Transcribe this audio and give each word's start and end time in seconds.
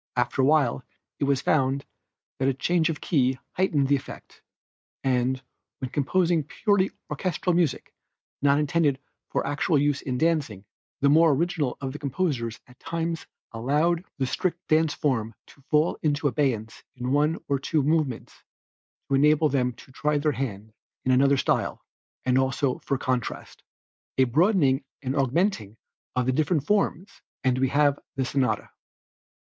After 0.15 0.41
a 0.41 0.45
while 0.45 0.83
it 1.19 1.25
was 1.25 1.43
found 1.43 1.85
that 2.39 2.47
a 2.47 2.55
change 2.55 2.89
of 2.89 3.01
key 3.01 3.37
heightened 3.51 3.87
the 3.87 3.95
effect, 3.95 4.41
and, 5.03 5.43
when 5.77 5.91
composing 5.91 6.43
purely 6.43 6.89
orchestral 7.07 7.53
music 7.53 7.93
not 8.41 8.57
intended 8.57 8.97
for 9.29 9.45
actual 9.45 9.77
use 9.77 10.01
in 10.01 10.17
dancing, 10.17 10.65
the 11.01 11.09
more 11.09 11.31
original 11.33 11.77
of 11.79 11.93
the 11.93 11.99
composers 11.99 12.59
at 12.65 12.79
times 12.79 13.27
allowed 13.51 14.03
the 14.17 14.25
strict 14.25 14.67
dance 14.67 14.95
form 14.95 15.35
to 15.45 15.61
fall 15.69 15.99
into 16.01 16.27
abeyance 16.27 16.81
in 16.95 17.11
one 17.11 17.37
or 17.47 17.59
two 17.59 17.83
movements 17.83 18.43
to 19.07 19.13
enable 19.13 19.49
them 19.49 19.71
to 19.73 19.91
try 19.91 20.17
their 20.17 20.31
hand 20.31 20.73
in 21.05 21.11
another 21.11 21.37
style, 21.37 21.85
and 22.25 22.39
also 22.39 22.79
for 22.79 22.97
contrast. 22.97 23.61
A 24.17 24.23
broadening 24.23 24.83
and 25.03 25.15
augmenting 25.15 25.77
of 26.15 26.25
the 26.25 26.31
different 26.31 26.65
forms 26.65 27.21
and 27.43 27.59
we 27.59 27.67
have 27.69 27.99
the 28.15 28.25
sonata. 28.25 28.71